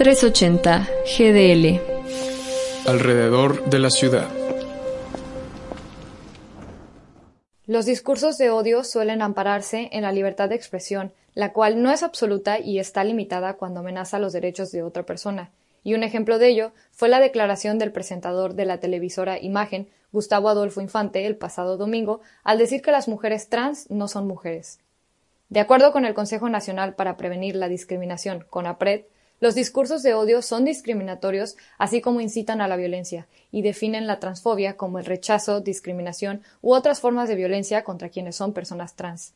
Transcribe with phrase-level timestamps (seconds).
[0.00, 1.78] 380 GDL.
[2.88, 4.30] Alrededor de la ciudad.
[7.66, 12.02] Los discursos de odio suelen ampararse en la libertad de expresión, la cual no es
[12.02, 15.50] absoluta y está limitada cuando amenaza los derechos de otra persona.
[15.84, 20.48] Y un ejemplo de ello fue la declaración del presentador de la televisora Imagen, Gustavo
[20.48, 24.80] Adolfo Infante, el pasado domingo, al decir que las mujeres trans no son mujeres.
[25.50, 29.02] De acuerdo con el Consejo Nacional para Prevenir la Discriminación, CONAPRED,
[29.40, 34.20] los discursos de odio son discriminatorios, así como incitan a la violencia, y definen la
[34.20, 39.32] transfobia como el rechazo, discriminación u otras formas de violencia contra quienes son personas trans.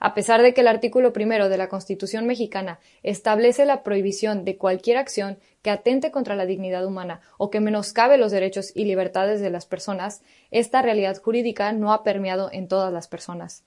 [0.00, 4.56] A pesar de que el artículo primero de la Constitución mexicana establece la prohibición de
[4.56, 9.40] cualquier acción que atente contra la dignidad humana o que menoscabe los derechos y libertades
[9.40, 13.64] de las personas, esta realidad jurídica no ha permeado en todas las personas.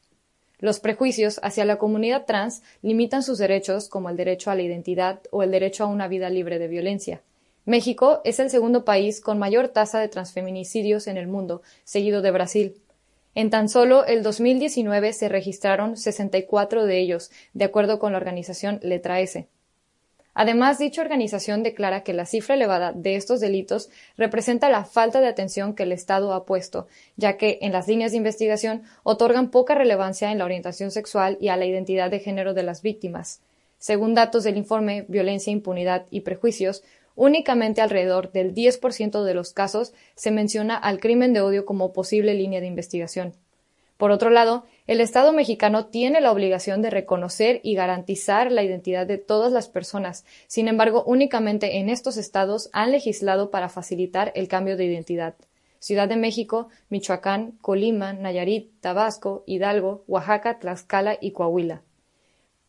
[0.62, 5.20] Los prejuicios hacia la comunidad trans limitan sus derechos como el derecho a la identidad
[5.32, 7.24] o el derecho a una vida libre de violencia.
[7.66, 12.30] México es el segundo país con mayor tasa de transfeminicidios en el mundo, seguido de
[12.30, 12.76] Brasil.
[13.34, 18.80] En tan solo el 2019 se registraron 64 de ellos, de acuerdo con la organización
[18.84, 19.48] Letra S.
[20.34, 25.28] Además, dicha organización declara que la cifra elevada de estos delitos representa la falta de
[25.28, 26.88] atención que el Estado ha puesto,
[27.18, 31.50] ya que en las líneas de investigación otorgan poca relevancia en la orientación sexual y
[31.50, 33.42] a la identidad de género de las víctimas.
[33.78, 36.84] Según datos del informe Violencia, Impunidad y Prejuicios,
[37.16, 42.34] Únicamente alrededor del 10% de los casos se menciona al crimen de odio como posible
[42.34, 43.34] línea de investigación.
[44.02, 49.06] Por otro lado, el Estado mexicano tiene la obligación de reconocer y garantizar la identidad
[49.06, 50.26] de todas las personas.
[50.48, 55.36] Sin embargo, únicamente en estos estados han legislado para facilitar el cambio de identidad.
[55.78, 61.84] Ciudad de México, Michoacán, Colima, Nayarit, Tabasco, Hidalgo, Oaxaca, Tlaxcala y Coahuila.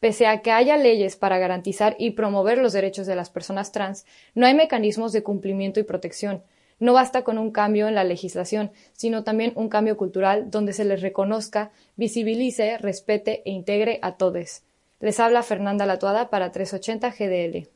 [0.00, 4.04] Pese a que haya leyes para garantizar y promover los derechos de las personas trans,
[4.34, 6.42] no hay mecanismos de cumplimiento y protección.
[6.82, 10.84] No basta con un cambio en la legislación, sino también un cambio cultural donde se
[10.84, 14.62] les reconozca, visibilice, respete e integre a todos.
[14.98, 17.68] Les habla Fernanda Latuada para 380 GDL.